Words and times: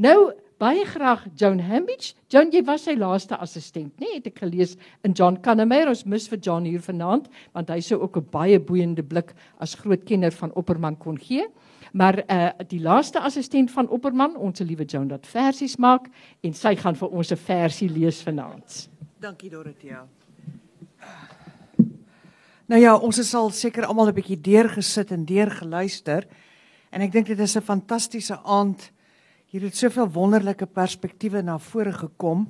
Nou 0.00 0.32
baie 0.60 0.84
graag 0.88 1.26
Joan 1.36 1.58
Hambidge. 1.60 2.14
Joan, 2.32 2.48
jy 2.52 2.62
was 2.64 2.86
sy 2.86 2.94
laaste 2.96 3.36
assistent, 3.36 3.92
nê? 4.00 4.06
Nee, 4.06 4.20
het 4.20 4.28
ek 4.30 4.38
gelees 4.40 4.76
in 5.04 5.12
John 5.16 5.36
Kannemeyer. 5.44 5.90
Ons 5.92 6.06
mis 6.08 6.28
vir 6.30 6.38
John 6.40 6.68
hier 6.68 6.80
vanaand, 6.84 7.26
want 7.56 7.72
hy 7.72 7.80
sou 7.84 7.98
ook 8.00 8.16
'n 8.16 8.30
baie 8.32 8.58
boeiende 8.58 9.02
blik 9.02 9.34
as 9.58 9.74
groot 9.74 10.04
kenner 10.04 10.32
van 10.32 10.54
Opperman 10.54 10.96
kon 10.96 11.18
gee. 11.18 11.46
Maar 11.92 12.24
uh 12.28 12.50
die 12.68 12.80
laaste 12.80 13.20
assistent 13.20 13.70
van 13.70 13.88
Opperman, 13.88 14.36
ons 14.36 14.60
liewe 14.60 14.84
Joan 14.84 15.08
wat 15.08 15.26
versies 15.26 15.76
maak 15.76 16.08
en 16.42 16.54
sy 16.54 16.74
gaan 16.76 16.94
vir 16.94 17.08
ons 17.08 17.32
'n 17.32 17.36
versie 17.36 17.88
lees 17.88 18.22
vanaand. 18.22 18.88
Dankie 19.20 19.50
Dorothea. 19.50 20.06
Nou 22.66 22.80
ja, 22.80 22.96
ons 22.96 23.18
is 23.18 23.34
al 23.34 23.50
seker 23.50 23.84
almal 23.84 24.08
'n 24.08 24.14
bietjie 24.14 24.40
deurgesit 24.40 25.10
en 25.10 25.24
deurgeluister. 25.24 26.26
En 26.90 27.00
ek 27.00 27.12
dink 27.12 27.26
dit 27.26 27.38
is 27.38 27.56
'n 27.56 27.60
fantastiese 27.60 28.38
aand. 28.44 28.92
Hier 29.50 29.64
het 29.66 29.74
soveel 29.74 30.06
wonderlike 30.14 30.68
perspektiewe 30.70 31.40
na 31.42 31.56
vore 31.58 31.90
gekom. 31.90 32.44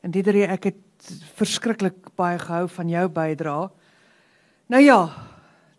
En 0.00 0.12
Diederie, 0.14 0.46
ek 0.48 0.70
het 0.70 1.08
verskriklik 1.36 2.06
baie 2.16 2.38
gehou 2.40 2.62
van 2.72 2.88
jou 2.88 3.02
bydrae. 3.12 3.66
Nou 4.72 4.80
ja, 4.80 4.96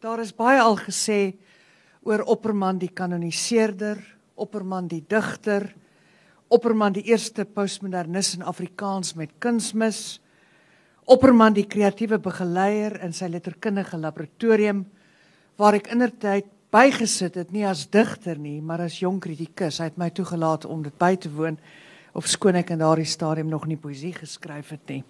daar 0.05 0.21
is 0.21 0.29
baie 0.37 0.59
al 0.61 0.77
gesê 0.77 1.17
oor 2.05 2.21
Opperman 2.29 2.77
die 2.77 2.91
kanoniseerder, 2.93 3.97
Opperman 4.37 4.85
die 4.91 5.01
digter, 5.01 5.65
Opperman 6.53 6.93
die 6.93 7.07
eerste 7.09 7.47
postmodernis 7.49 8.35
in 8.37 8.45
Afrikaans 8.45 9.15
met 9.17 9.33
kunsmis. 9.41 10.19
Opperman 11.09 11.57
die 11.57 11.65
kreatiewe 11.65 12.21
begeleier 12.21 13.01
in 13.01 13.17
sy 13.17 13.25
letterkundige 13.25 13.97
laboratorium 13.97 14.85
waar 15.57 15.81
ek 15.81 15.89
indertyd 15.97 16.53
bygesit 16.73 17.35
het 17.35 17.51
nie 17.51 17.65
as 17.65 17.87
digter 17.89 18.37
nie, 18.37 18.59
maar 18.61 18.83
as 18.85 18.99
jong 19.01 19.19
kritikus. 19.21 19.79
Hy 19.81 19.89
het 19.89 19.97
my 19.97 20.09
toegelaat 20.13 20.67
om 20.69 20.83
dit 20.85 20.95
by 21.01 21.15
te 21.17 21.31
woon 21.33 21.57
of 22.13 22.27
skoon 22.29 22.57
ek 22.59 22.73
in 22.73 22.81
daardie 22.81 23.07
stadium 23.09 23.49
nog 23.49 23.67
nie 23.69 23.77
poësie 23.77 24.13
geskryf 24.13 24.73
het 24.75 24.93
nie. 24.93 25.03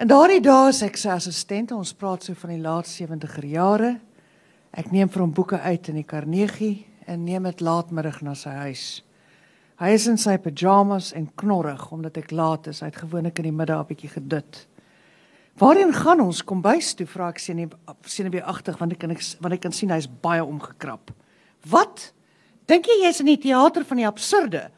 In 0.00 0.08
daardie 0.08 0.40
dae 0.40 0.70
as 0.70 0.80
ek 0.82 0.96
sy 0.96 1.12
assistent, 1.12 1.74
ons 1.76 1.92
praat 1.92 2.24
so 2.24 2.36
van 2.40 2.54
die 2.54 2.62
laat 2.62 2.88
70er 2.88 3.44
jare. 3.44 3.90
Ek 4.72 4.88
neem 4.92 5.10
vir 5.12 5.24
hom 5.24 5.34
boeke 5.36 5.60
uit 5.60 5.90
in 5.92 6.00
die 6.00 6.08
Carnegie 6.08 6.86
en 7.10 7.24
neem 7.26 7.48
dit 7.50 7.60
laatmiddag 7.60 8.22
na 8.24 8.32
sy 8.38 8.54
huis. 8.64 8.84
Hy 9.80 9.90
is 9.96 10.06
in 10.08 10.18
sy 10.20 10.36
pyjamas 10.40 11.14
en 11.16 11.30
knorrig 11.40 11.86
omdat 11.92 12.18
ek 12.20 12.32
laat 12.36 12.68
is. 12.68 12.82
Hy 12.84 12.90
het 12.90 13.00
gewoonlik 13.00 13.40
in 13.40 13.48
die 13.48 13.56
middag 13.56 13.80
'n 13.80 13.88
bietjie 13.88 14.12
gedit. 14.12 14.66
Waarheen 15.60 15.92
gaan 15.92 16.22
ons? 16.24 16.40
Kom 16.40 16.62
bys 16.64 16.94
toe, 16.96 17.04
vra 17.04 17.28
ek 17.28 17.40
sien 17.42 17.58
sien 18.08 18.30
nie 18.32 18.40
agtig 18.40 18.78
want 18.80 18.94
ek 18.94 19.02
kan 19.02 19.12
ek 19.12 19.20
want 19.44 19.56
ek 19.56 19.62
kan 19.66 19.74
sien 19.76 19.92
hy's 19.92 20.08
baie 20.08 20.40
omgekrap. 20.40 21.12
Wat? 21.68 22.12
Dink 22.70 22.88
jy 22.88 23.02
jy's 23.02 23.20
in 23.20 23.28
die 23.28 23.40
teater 23.42 23.84
van 23.84 24.00
die 24.00 24.08
absurde? 24.08 24.70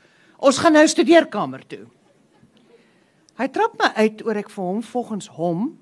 Ons 0.43 0.59
gaan 0.59 0.75
nou 0.75 0.83
studeerkamer 0.89 1.63
toe. 1.71 1.85
Hy 3.39 3.47
trap 3.55 3.79
my 3.79 3.93
uit 4.03 4.25
oor 4.27 4.41
ek 4.43 4.51
vir 4.51 4.65
hom 4.65 4.83
volgens 4.83 5.31
hom 5.39 5.79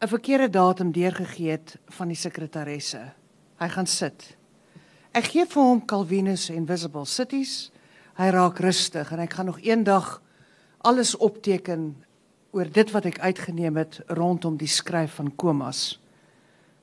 'n 0.00 0.08
verkeerde 0.08 0.48
datum 0.48 0.92
deurgegee 0.92 1.50
het 1.50 1.76
van 1.92 2.08
die 2.08 2.16
sekretaresse. 2.16 3.12
Hy 3.60 3.68
gaan 3.68 3.86
sit. 3.86 4.36
Ek 5.12 5.24
gee 5.24 5.44
vir 5.44 5.62
hom 5.62 5.84
Calvinus 5.86 6.48
Invisible 6.48 7.04
Cities 7.04 7.70
hy 8.14 8.30
raak 8.30 8.58
rustig 8.60 9.12
en 9.12 9.20
ek 9.20 9.32
gaan 9.32 9.46
nog 9.46 9.60
eendag 9.60 10.22
alles 10.84 11.14
opteken 11.16 12.04
oor 12.50 12.66
dit 12.70 12.90
wat 12.90 13.06
ek 13.06 13.20
uitgeneem 13.22 13.76
het 13.76 14.00
rondom 14.06 14.56
die 14.58 14.70
skryf 14.70 15.18
van 15.20 15.30
Komas. 15.38 16.00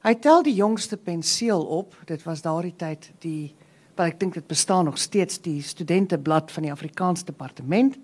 Hy 0.05 0.13
tel 0.23 0.43
die 0.45 0.55
jongste 0.55 0.97
penseel 0.97 1.65
op. 1.65 1.95
Dit 2.07 2.23
was 2.23 2.41
daardie 2.45 2.75
tyd 2.77 3.09
die 3.23 3.53
wat 3.97 4.13
ek 4.13 4.19
dink 4.21 4.35
dit 4.37 4.47
bestaan 4.47 4.85
nog 4.85 4.99
steeds 5.01 5.41
die 5.41 5.59
studenteblad 5.65 6.51
van 6.53 6.67
die 6.67 6.71
Afrikaans 6.71 7.25
departement. 7.25 7.97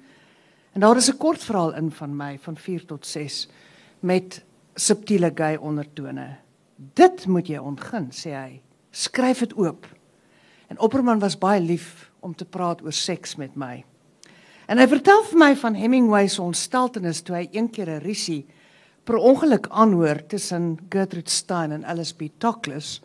En 0.73 0.81
daar 0.81 0.97
is 0.97 1.09
'n 1.09 1.17
kort 1.17 1.43
verhaal 1.43 1.73
in 1.75 1.91
van 1.91 2.15
my 2.15 2.37
van 2.41 2.57
4 2.57 2.85
tot 2.85 3.05
6 3.05 3.47
met 3.99 4.43
subtiele 4.75 5.31
gay 5.35 5.55
ondertone. 5.55 6.37
Dit 6.75 7.27
moet 7.27 7.47
jy 7.47 7.57
ontgin, 7.57 8.09
sê 8.11 8.33
hy. 8.33 8.61
Skryf 8.91 9.39
dit 9.39 9.53
oop. 9.53 9.87
En 10.67 10.79
Opperman 10.79 11.19
was 11.19 11.37
baie 11.37 11.61
lief 11.61 12.11
om 12.19 12.35
te 12.35 12.45
praat 12.45 12.81
oor 12.81 12.91
seks 12.91 13.35
met 13.35 13.55
my. 13.55 13.85
En 14.73 14.79
hy 14.81 14.87
vertel 14.89 15.19
vir 15.27 15.37
my 15.37 15.51
van 15.61 15.75
Hemingway 15.77 16.25
se 16.33 16.41
ontsteltenis 16.41 17.19
toe 17.21 17.35
hy 17.35 17.43
een 17.53 17.67
keer 17.69 17.91
'n 17.93 18.01
risie 18.01 18.47
per 19.05 19.19
ongeluk 19.21 19.67
aanhoor 19.69 20.25
tussen 20.25 20.79
Gertrude 20.89 21.29
Stein 21.29 21.71
en 21.71 21.85
Alice 21.85 22.15
B. 22.15 22.31
Toklas, 22.39 23.01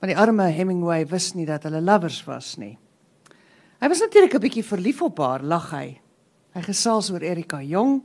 want 0.00 0.12
die 0.12 0.16
arme 0.16 0.48
Hemingway 0.48 1.04
wist 1.06 1.34
nie 1.34 1.44
dat 1.44 1.62
hulle 1.62 1.82
lovers 1.82 2.24
was 2.24 2.56
nie. 2.56 2.78
Hy 3.80 3.88
was 3.88 4.00
natuurlik 4.00 4.34
'n 4.34 4.40
bietjie 4.40 4.64
verlief 4.64 5.02
op 5.02 5.18
haar, 5.18 5.42
lag 5.42 5.70
hy. 5.70 6.00
Hy 6.54 6.62
gesels 6.62 7.10
oor 7.10 7.20
Erika 7.20 7.60
Jong. 7.60 8.02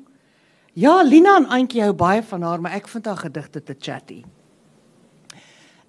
Ja, 0.74 1.02
Lina 1.02 1.38
en 1.38 1.48
Antjie 1.48 1.84
hou 1.84 1.94
baie 1.94 2.24
van 2.24 2.42
haar, 2.42 2.62
maar 2.62 2.74
ek 2.74 2.88
vind 2.88 3.06
haar 3.06 3.18
gedigte 3.18 3.64
te 3.64 3.75
chatty. 3.80 4.25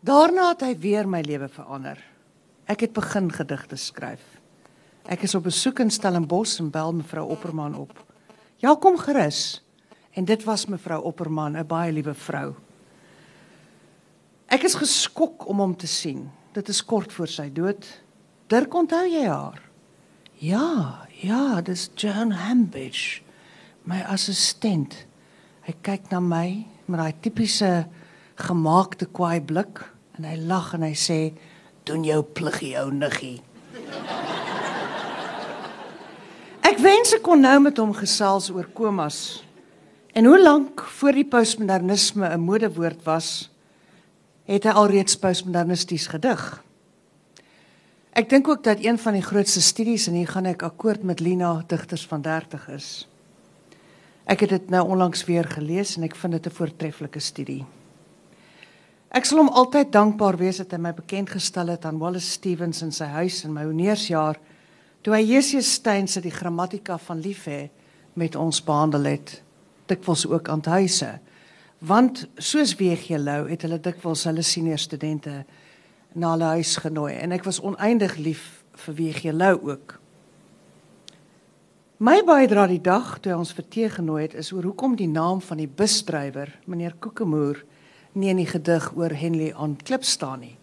Daarna 0.00 0.48
het 0.48 0.60
hy 0.60 0.78
weer 0.78 1.08
my 1.08 1.20
lewe 1.22 1.48
verander. 1.48 1.98
Ek 2.66 2.80
het 2.80 2.92
begin 2.92 3.32
gedigte 3.32 3.76
skryf. 3.76 4.36
Ek 5.06 5.22
is 5.22 5.36
op 5.38 5.44
besoek 5.46 5.84
in 5.84 5.90
Stellenbosch 5.94 6.58
en 6.58 6.70
bel 6.74 6.90
mevrou 6.98 7.28
Opperman 7.30 7.76
op. 7.78 7.94
Ja, 8.58 8.74
kom 8.74 8.98
gerus. 8.98 9.62
En 10.18 10.24
dit 10.26 10.44
was 10.44 10.66
mevrou 10.66 11.02
Opperman, 11.02 11.56
'n 11.56 11.66
baie 11.66 11.92
liewe 11.92 12.14
vrou. 12.14 12.54
Ek 14.46 14.62
is 14.62 14.74
geskok 14.74 15.46
om 15.48 15.58
hom 15.58 15.76
te 15.76 15.86
sien. 15.86 16.30
Dit 16.52 16.68
is 16.68 16.84
kort 16.84 17.12
voor 17.12 17.28
sy 17.28 17.52
dood. 17.52 17.86
Dirk, 18.46 18.74
onthou 18.74 19.06
jy 19.06 19.26
haar? 19.28 19.62
Ja, 20.38 21.06
ja, 21.22 21.60
dis 21.60 21.90
Joan 21.94 22.30
Hambidge, 22.30 23.22
my 23.84 24.02
assistent. 24.02 25.06
Hy 25.62 25.74
kyk 25.82 26.10
na 26.10 26.20
my 26.20 26.66
met 26.86 27.00
daai 27.00 27.14
tipiese 27.20 27.86
gemaakte 28.34 29.06
kwaai 29.06 29.40
blik 29.40 29.82
en 30.18 30.24
hy 30.24 30.36
lag 30.36 30.74
en 30.74 30.82
hy 30.82 30.94
sê: 30.94 31.32
"Doen 31.84 32.04
jou 32.04 32.22
pliggie, 32.22 32.76
ou 32.78 32.90
niggie." 32.90 33.45
Ek 36.76 36.82
wens 36.84 37.14
ek 37.16 37.22
kon 37.24 37.40
nou 37.40 37.54
met 37.64 37.78
hom 37.80 37.94
gesels 37.96 38.50
oor 38.52 38.66
komas. 38.76 39.40
En 40.12 40.26
hoe 40.28 40.36
lank 40.36 40.82
voor 40.98 41.16
die 41.16 41.24
postmodernisme 41.24 42.28
'n 42.28 42.40
modewoord 42.44 43.00
was, 43.04 43.48
het 44.44 44.64
hy 44.68 44.74
alreeds 44.76 45.16
postmodernisties 45.16 46.06
gedig. 46.06 46.62
Ek 48.12 48.28
dink 48.28 48.48
ook 48.48 48.62
dat 48.62 48.84
een 48.84 48.98
van 48.98 49.12
die 49.12 49.22
grootste 49.22 49.62
studies 49.62 50.06
en 50.06 50.14
hier 50.20 50.28
gaan 50.28 50.44
ek 50.44 50.62
akkoord 50.62 51.02
met 51.02 51.20
Lina 51.20 51.64
digters 51.66 52.06
van 52.06 52.22
30 52.22 52.68
is. 52.68 53.08
Ek 54.26 54.40
het 54.40 54.50
dit 54.50 54.70
nou 54.70 54.88
onlangs 54.88 55.24
weer 55.24 55.44
gelees 55.44 55.96
en 55.96 56.02
ek 56.02 56.14
vind 56.14 56.32
dit 56.32 56.46
'n 56.46 56.56
voortreffelike 56.56 57.20
studie. 57.20 57.64
Ek 59.08 59.24
sal 59.24 59.38
hom 59.38 59.48
altyd 59.48 59.92
dankbaar 59.92 60.36
wees 60.36 60.56
dat 60.56 60.70
hy 60.70 60.78
my 60.78 60.92
bekend 60.92 61.30
gestel 61.30 61.66
het 61.66 61.84
aan 61.84 61.98
Wallace 61.98 62.30
Stevens 62.30 62.82
in 62.82 62.92
sy 62.92 63.04
huis 63.04 63.44
in 63.44 63.52
my 63.52 63.64
honeursjaar 63.64 64.36
toe 65.06 65.14
hy 65.14 65.22
Jesus 65.22 65.68
Steyn 65.76 66.08
se 66.10 66.18
die 66.18 66.34
grammatika 66.34 66.96
van 66.98 67.20
lief 67.22 67.44
hê 67.46 67.68
met 68.18 68.34
ons 68.34 68.58
behandel 68.66 69.04
het 69.06 69.36
dikwels 69.86 70.24
ook 70.26 70.48
aan 70.50 70.64
huise. 70.66 71.12
Want 71.78 72.24
soos 72.42 72.72
WG 72.74 73.14
Lou 73.22 73.44
het 73.46 73.62
hulle 73.62 73.78
dikwels 73.78 74.24
hulle 74.26 74.42
senior 74.42 74.80
studente 74.82 75.44
na 76.18 76.32
hulle 76.32 76.48
huis 76.56 76.74
genooi. 76.82 77.12
En 77.22 77.36
ek 77.36 77.46
was 77.46 77.60
oneindig 77.62 78.16
lief 78.18 78.64
vir 78.82 78.96
WG 78.98 79.30
Lou 79.30 79.54
ook. 79.70 79.94
My 82.02 82.18
bydra 82.26 82.66
die 82.66 82.82
dag 82.82 83.20
toe 83.22 83.36
ons 83.36 83.54
vir 83.54 83.68
tee 83.70 83.92
genooi 83.92 84.24
het 84.24 84.34
is 84.34 84.50
oor 84.56 84.66
hoekom 84.66 84.96
die 84.98 85.06
naam 85.06 85.38
van 85.38 85.62
die 85.62 85.70
busdrywer 85.70 86.50
meneer 86.66 86.98
Kokemoer 86.98 87.62
nie 88.18 88.34
in 88.34 88.42
die 88.42 88.50
gedig 88.50 88.90
oor 88.98 89.14
Henley 89.14 89.54
aan 89.54 89.78
klip 89.78 90.02
staan 90.02 90.42
nie. 90.42 90.56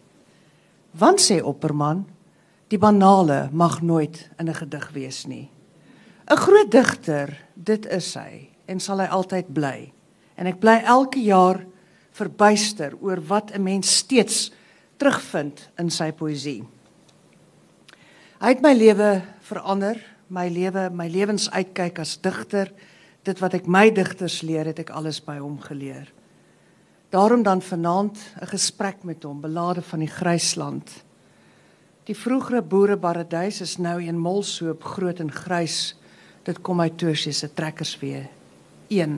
Want 0.92 1.24
sê 1.24 1.40
Opperman 1.40 2.04
Die 2.68 2.78
banale 2.78 3.48
mag 3.52 3.82
nooit 3.82 4.30
in 4.38 4.48
'n 4.48 4.54
gedig 4.54 4.90
wees 4.92 5.26
nie. 5.26 5.50
'n 6.30 6.36
Groot 6.36 6.70
digter, 6.70 7.36
dit 7.54 7.86
is 7.86 8.14
hy 8.14 8.48
en 8.66 8.80
sal 8.80 8.98
hy 8.98 9.06
altyd 9.06 9.52
bly. 9.52 9.92
En 10.36 10.46
ek 10.46 10.60
bly 10.60 10.80
elke 10.84 11.20
jaar 11.20 11.66
verbuister 12.12 12.94
oor 13.00 13.20
wat 13.20 13.52
'n 13.52 13.62
mens 13.62 13.96
steeds 13.96 14.52
terugvind 14.96 15.68
in 15.78 15.90
sy 15.90 16.12
poësie. 16.12 16.64
Hy 18.40 18.48
het 18.48 18.62
my 18.62 18.72
lewe 18.72 19.22
verander, 19.40 20.00
my 20.28 20.48
lewe, 20.48 20.90
my 20.90 21.08
lewensuitkyk 21.08 21.98
as 21.98 22.16
digter, 22.16 22.72
dit 23.24 23.40
wat 23.40 23.54
ek 23.54 23.66
my 23.66 23.90
digters 23.90 24.42
leer, 24.42 24.66
het 24.66 24.78
ek 24.78 24.90
alles 24.90 25.20
by 25.20 25.38
hom 25.38 25.58
geleer. 25.60 26.12
Daarom 27.10 27.42
dan 27.42 27.62
vanaand 27.62 28.18
'n 28.42 28.46
gesprek 28.46 29.04
met 29.04 29.22
hom, 29.22 29.40
belade 29.40 29.82
van 29.82 29.98
die 29.98 30.08
Grysland. 30.08 31.04
Die 32.04 32.16
vroegere 32.16 32.60
boereparadys 32.60 33.62
is 33.64 33.78
nou 33.80 33.96
een 34.02 34.18
molsoop 34.20 34.82
groot 34.84 35.22
en 35.24 35.30
grys. 35.32 35.94
Dit 36.44 36.58
kom 36.60 36.82
uit 36.84 36.98
Tosie 37.00 37.32
se 37.32 37.48
trekkers 37.48 37.94
weer. 38.02 38.26
1. 38.92 39.14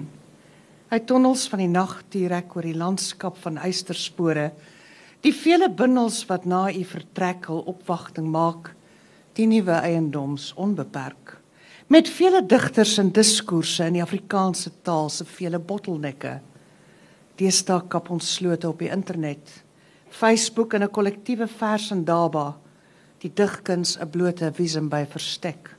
Hy 0.92 0.98
tonnels 1.02 1.48
van 1.50 1.64
die 1.64 1.72
nag 1.72 1.96
direk 2.14 2.54
oor 2.54 2.62
die 2.62 2.78
landskap 2.78 3.40
van 3.42 3.58
eysterspore. 3.58 4.52
Die 5.26 5.34
vele 5.34 5.66
bindels 5.66 6.20
wat 6.30 6.46
na 6.46 6.68
u 6.70 6.84
vertrek 6.86 7.50
hul 7.50 7.64
opwagting 7.66 8.30
maak. 8.30 8.76
die 9.36 9.44
nuwe 9.44 9.74
eiendoms 9.84 10.54
onbeperk. 10.56 11.34
Met 11.92 12.08
vele 12.08 12.40
digters 12.48 12.94
en 12.98 13.10
diskoerse 13.12 13.84
in 13.84 13.98
die 13.98 14.02
Afrikaanse 14.02 14.70
taal 14.82 15.10
se 15.12 15.26
vele 15.28 15.58
bottelnekke. 15.60 16.38
Deesdae 17.36 17.84
kap 17.92 18.08
ons 18.10 18.30
slote 18.38 18.70
op 18.70 18.80
die 18.80 18.88
internet. 18.88 19.60
Facebook 20.08 20.72
en 20.72 20.82
'n 20.82 20.90
kollektiewe 20.90 21.46
vers 21.46 21.90
en 21.90 22.04
daba. 22.04 22.56
Die 23.26 23.34
digkuns 23.34 23.96
'n 23.98 24.06
blote 24.06 24.52
visum 24.54 24.88
by 24.88 25.02
verstek. 25.04 25.74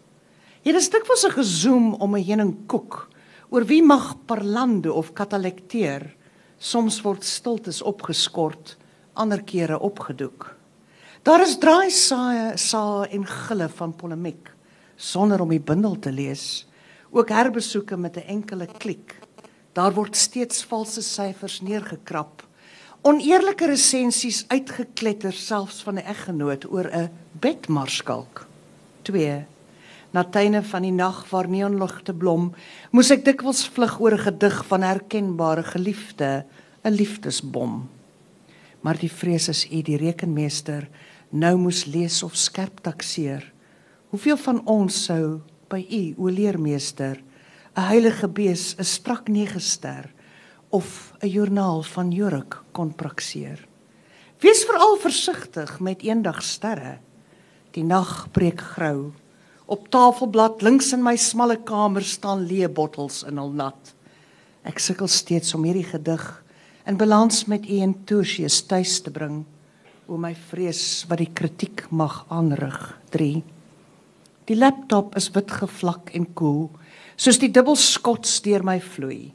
Is 0.63 0.89
dikwels 0.89 1.23
'n 1.23 1.31
gezoom 1.31 1.93
om 1.93 2.15
'n 2.15 2.23
heuningkoek 2.23 3.07
oor 3.49 3.63
wie 3.63 3.81
mag 3.81 4.15
parlando 4.25 4.91
of 4.91 5.13
katalekteer. 5.13 6.15
Soms 6.59 7.01
word 7.01 7.23
stiltes 7.23 7.81
opgeskort, 7.81 8.75
ander 9.13 9.43
kere 9.43 9.79
opgedoek. 9.79 10.55
Daar 11.23 11.41
is 11.41 11.57
draai 11.57 11.89
saaie 11.89 12.57
saa 12.57 13.05
en 13.05 13.25
gille 13.25 13.69
van 13.69 13.95
polemiek 13.95 14.51
sonder 14.97 15.41
om 15.41 15.49
die 15.49 15.61
bundel 15.61 15.99
te 15.99 16.11
lees. 16.11 16.67
Ook 17.11 17.29
herbesoeke 17.29 17.97
met 17.97 18.17
'n 18.17 18.27
enkele 18.27 18.67
klik. 18.77 19.19
Daar 19.73 19.93
word 19.93 20.15
steeds 20.15 20.63
valse 20.63 21.01
syfers 21.01 21.61
neergekrap. 21.61 22.46
Oneerlike 23.07 23.69
resensies 23.69 24.41
uitgekletter 24.51 25.31
selfs 25.31 25.79
van 25.85 25.95
'n 25.95 26.07
eggenoot 26.11 26.65
oor 26.67 26.87
'n 26.91 27.09
bedmarskalk. 27.39 28.47
2 29.01 29.45
Na 30.11 30.23
tuine 30.23 30.63
van 30.63 30.81
die 30.81 30.91
nag 30.91 31.29
waar 31.29 31.49
neonligte 31.49 32.13
blom, 32.13 32.53
moes 32.91 33.09
ek 33.09 33.23
dikwels 33.25 33.67
vlug 33.67 33.99
oor 33.99 34.13
'n 34.13 34.25
gedig 34.27 34.65
van 34.67 34.81
herkenbare 34.81 35.63
geliefde, 35.63 36.45
'n 36.83 36.91
liefdesbom. 36.91 37.89
Maar 38.81 38.97
die 38.97 39.11
vrees 39.11 39.47
is 39.47 39.71
u 39.71 39.81
die 39.81 39.97
rekenmeester 39.97 40.89
nou 41.29 41.57
moes 41.57 41.85
lees 41.85 42.23
of 42.23 42.35
skerp 42.35 42.79
takseer. 42.79 43.53
Hoeveel 44.09 44.37
van 44.37 44.65
ons 44.65 45.03
sou 45.03 45.39
by 45.69 45.85
u 45.89 46.13
o 46.17 46.27
leermeester 46.27 47.23
'n 47.75 47.81
heilige 47.81 48.27
bees 48.27 48.75
'n 48.77 48.83
strak 48.83 49.27
nege 49.27 49.59
ster 49.59 50.16
of 50.69 51.13
'n 51.19 51.27
joernaal 51.27 51.83
van 51.83 52.11
Jurk 52.11 52.63
kon 52.71 52.95
prakseer. 52.95 53.67
Wees 54.39 54.63
veral 54.65 54.97
versigtig 54.97 55.79
met 55.79 56.01
eendag 56.01 56.43
sterre. 56.43 56.97
Die 57.71 57.83
nag 57.83 58.27
breek 58.31 58.61
grou. 58.61 59.11
Op 59.65 59.89
tafelblad 59.89 60.61
links 60.61 60.93
in 60.93 61.03
my 61.03 61.15
smalle 61.15 61.63
kamer 61.63 62.03
staan 62.03 62.47
leë 62.47 62.69
bottels 62.69 63.23
in 63.23 63.37
hul 63.37 63.51
nat. 63.51 63.95
Ek 64.63 64.79
sukkel 64.79 65.07
steeds 65.07 65.53
om 65.53 65.63
hierdie 65.63 65.87
gedig 65.87 66.43
in 66.87 66.97
balans 66.97 67.45
met 67.45 67.69
u 67.69 67.79
en 67.79 67.93
Tertius 68.05 68.61
tuis 68.61 69.01
te 69.01 69.11
bring 69.11 69.45
o 70.07 70.17
my 70.17 70.31
vrees 70.49 71.03
wat 71.09 71.19
die 71.19 71.31
kritiek 71.35 71.83
mag 71.91 72.21
aanrig 72.31 72.77
3 73.11 73.43
die 74.47 74.55
laptop 74.55 75.17
is 75.19 75.27
wit 75.35 75.51
gevlak 75.51 76.13
en 76.15 76.29
koel 76.39 76.69
soos 77.19 77.39
die 77.41 77.51
dubbel 77.51 77.75
skots 77.79 78.39
deur 78.45 78.63
my 78.63 78.77
vloei 78.79 79.33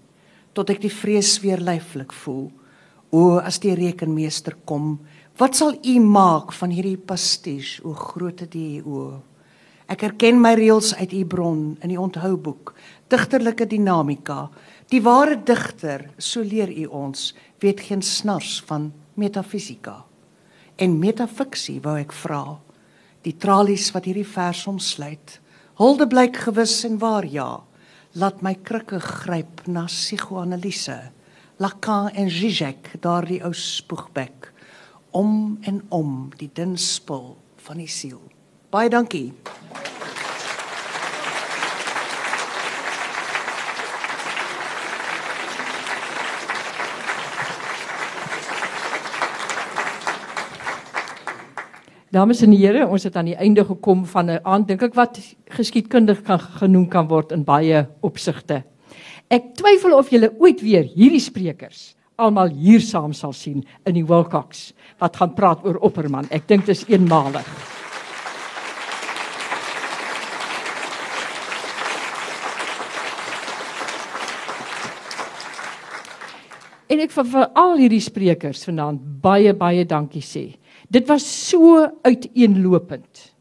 tot 0.53 0.71
ek 0.71 0.83
die 0.85 0.93
vrees 0.93 1.39
weer 1.43 1.61
lyflik 1.61 2.13
voel. 2.25 2.51
O 3.13 3.39
as 3.41 3.61
die 3.63 3.75
rekenmeester 3.77 4.57
kom 4.65 4.99
wat 5.41 5.57
sal 5.57 5.73
u 5.75 5.95
maak 6.01 6.53
van 6.53 6.71
hierdie 6.71 6.99
pastiche 7.01 7.81
o 7.85 7.95
grootte 7.97 8.47
die 8.47 8.83
o? 8.85 9.23
Ek 9.89 10.05
erken 10.07 10.39
my 10.41 10.53
reëls 10.57 10.93
uit 11.01 11.13
u 11.13 11.25
bron 11.29 11.63
in 11.81 11.93
die 11.93 12.01
onthouboek 12.01 12.75
digterlike 13.13 13.67
dinamika 13.69 14.47
die 14.93 15.03
ware 15.05 15.37
digter 15.37 16.07
so 16.19 16.41
leer 16.45 16.71
u 16.73 16.87
ons 16.87 17.33
weet 17.61 17.81
geen 17.89 18.03
snars 18.03 18.61
van 18.69 18.91
metafisika 19.21 20.03
en 20.81 20.99
metafiksie 21.01 21.79
wou 21.85 21.99
ek 22.01 22.15
vra 22.23 22.43
die 23.27 23.35
tralies 23.45 23.91
wat 23.95 24.09
hierdie 24.09 24.29
vers 24.29 24.65
omsluit 24.71 25.37
hulde 25.81 26.09
blyk 26.09 26.41
gewis 26.47 26.79
en 26.89 26.97
waar 27.03 27.29
ja 27.29 27.51
laat 28.13 28.43
my 28.45 28.53
krikke 28.61 29.01
gryp 29.01 29.65
na 29.67 29.87
psigoanalise 29.89 30.99
Lacan 31.57 32.11
en 32.13 32.29
Zizek 32.31 32.91
daardie 33.01 33.41
ou 33.45 33.55
spoegbek 33.57 34.51
om 35.17 35.59
en 35.69 35.81
om 35.89 36.31
die 36.37 36.51
dun 36.53 36.77
spul 36.77 37.37
van 37.65 37.81
die 37.81 37.89
siel. 37.89 38.21
Baie 38.73 38.91
dankie. 38.93 39.31
Dames 52.13 52.43
en 52.45 52.53
here, 52.53 52.85
ons 52.85 53.07
het 53.09 53.15
aan 53.17 53.31
die 53.31 53.39
einde 53.41 53.65
gekom 53.65 54.05
van 54.07 54.31
'n 54.31 54.41
aand. 54.43 54.69
Dink 54.69 54.83
ek 54.83 54.95
wat 54.95 55.17
geskiedkundig 55.55 56.23
kan 56.27 56.41
genoem 56.61 56.89
kan 56.89 57.09
word 57.09 57.33
in 57.33 57.45
baie 57.45 57.87
opsigte. 58.03 58.63
Ek 59.33 59.55
twyfel 59.57 59.95
of 59.97 60.11
julle 60.13 60.33
ooit 60.39 60.61
weer 60.63 60.85
hierdie 60.85 61.23
sprekers 61.23 61.93
almal 62.23 62.53
hier 62.55 62.83
saam 62.85 63.13
sal 63.17 63.35
sien 63.37 63.63
in 63.89 63.97
die 63.97 64.07
Wilcox 64.07 64.71
wat 65.03 65.17
gaan 65.19 65.35
praat 65.37 65.65
oor 65.67 65.81
Opperman. 65.83 66.29
Ek 66.31 66.47
dink 66.49 66.67
dit 66.69 66.77
is 66.77 66.85
eenmalig. 66.91 67.47
En 76.93 77.01
ek 77.01 77.15
vir, 77.15 77.25
vir 77.33 77.47
al 77.57 77.79
hierdie 77.81 78.03
sprekers 78.05 78.67
vanaand 78.69 79.01
baie 79.25 79.55
baie 79.57 79.87
dankie 79.89 80.23
sê. 80.23 80.51
Dit 80.93 81.09
was 81.09 81.25
so 81.25 81.81
uiteenlopend 82.05 83.32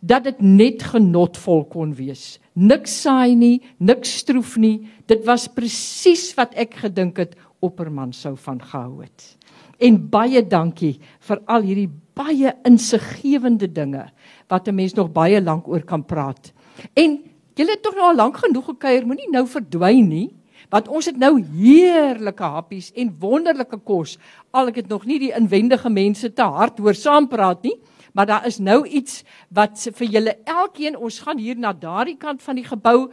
dat 0.00 0.24
dit 0.24 0.40
net 0.40 0.82
genotvol 0.82 1.64
kon 1.72 1.94
wees. 1.94 2.38
Niks 2.54 3.02
saai 3.02 3.34
nie, 3.36 3.62
niks 3.78 4.18
stroef 4.22 4.56
nie. 4.56 4.88
Dit 5.06 5.24
was 5.26 5.48
presies 5.48 6.30
wat 6.36 6.54
ek 6.54 6.78
gedink 6.86 7.18
het 7.22 7.36
Opperman 7.64 8.12
sou 8.12 8.34
van 8.36 8.60
gehou 8.60 9.00
het. 9.00 9.36
En 9.80 9.96
baie 10.10 10.42
dankie 10.44 10.98
vir 11.28 11.40
al 11.48 11.64
hierdie 11.64 11.90
baie 12.16 12.52
insiggewende 12.68 13.68
dinge 13.68 14.06
wat 14.48 14.68
'n 14.68 14.74
mens 14.74 14.94
nog 14.94 15.12
baie 15.12 15.40
lank 15.40 15.68
oor 15.68 15.82
kan 15.82 16.04
praat. 16.04 16.52
En 16.94 17.18
julle 17.54 17.70
het 17.70 17.82
tog 17.82 17.94
nou 17.94 18.08
al 18.08 18.16
lank 18.16 18.36
genoeg 18.36 18.64
gekuier, 18.64 19.06
moenie 19.06 19.30
nou 19.30 19.46
verdwyn 19.46 20.08
nie 20.08 20.30
want 20.72 20.88
ons 20.88 21.06
het 21.06 21.18
nou 21.20 21.36
heerlike 21.40 22.42
happies 22.42 22.90
en 22.98 23.12
wonderlike 23.22 23.78
kos. 23.86 24.16
Al 24.50 24.72
ek 24.72 24.82
het 24.82 24.88
nog 24.90 25.06
nie 25.06 25.18
die 25.22 25.32
inwendige 25.36 25.90
mense 25.92 26.32
te 26.32 26.42
hard 26.42 26.80
hoor 26.82 26.94
saam 26.98 27.28
praat 27.30 27.62
nie, 27.66 27.76
maar 28.16 28.26
daar 28.26 28.46
is 28.48 28.56
nou 28.58 28.80
iets 28.88 29.20
wat 29.52 29.76
vir 29.98 30.06
julle 30.08 30.32
elkeen, 30.48 30.96
ons 30.96 31.18
gaan 31.20 31.38
hier 31.38 31.58
na 31.60 31.74
daardie 31.76 32.16
kant 32.16 32.40
van 32.42 32.56
die 32.56 32.64
gebou 32.64 33.10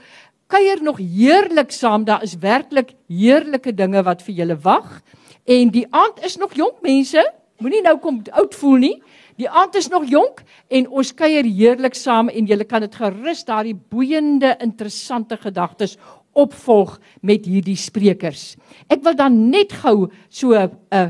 kuier 0.47 0.79
nog 0.83 1.01
heerlik 1.01 1.71
saam. 1.71 2.05
Daar 2.07 2.23
is 2.23 2.37
werklik 2.39 2.93
heerlike 3.11 3.73
dinge 3.75 4.03
wat 4.07 4.21
vir 4.23 4.37
julle 4.37 4.57
wag. 4.63 5.01
En 5.43 5.71
die 5.73 5.87
aand 5.91 6.23
is 6.23 6.37
nog 6.37 6.55
jonk 6.55 6.79
mense. 6.85 7.23
Moenie 7.59 7.81
nou 7.83 7.97
kom 7.99 8.21
oud 8.31 8.55
voel 8.55 8.79
nie. 8.83 8.95
Die 9.41 9.49
aand 9.49 9.75
is 9.75 9.89
nog 9.89 10.05
jonk 10.07 10.43
en 10.69 10.87
ons 10.89 11.13
kuier 11.17 11.47
heerlik 11.47 11.97
saam 11.97 12.29
en 12.29 12.47
julle 12.47 12.67
kan 12.69 12.85
dit 12.85 12.95
gerus 12.95 13.43
daardie 13.47 13.75
boeiende 13.75 14.53
interessante 14.61 15.39
gedagtes 15.41 15.97
opvolg 16.33 16.99
met 17.21 17.45
hierdie 17.49 17.77
sprekers. 17.77 18.53
Ek 18.87 19.03
wil 19.03 19.17
dan 19.17 19.49
net 19.49 19.73
gou 19.83 20.11
so 20.29 20.53
'n 20.53 20.71
uh, 20.93 21.09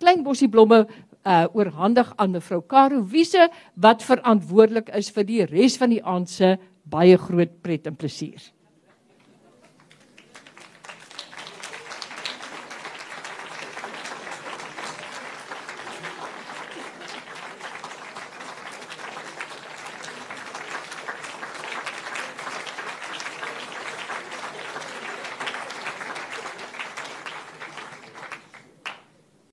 klein 0.00 0.22
bosie 0.22 0.48
blomme 0.48 0.86
uh 1.26 1.46
oorhandig 1.54 2.12
aan 2.16 2.36
mevrou 2.36 2.60
Karo 2.62 3.02
Wiese 3.02 3.48
wat 3.74 4.04
verantwoordelik 4.06 4.92
is 4.96 5.10
vir 5.10 5.24
die 5.24 5.44
res 5.46 5.78
van 5.78 5.90
die 5.90 6.02
aand 6.04 6.30
se 6.30 6.56
baie 6.88 7.18
groot 7.18 7.60
pret 7.62 7.86
en 7.86 7.96
plesier. 7.96 8.40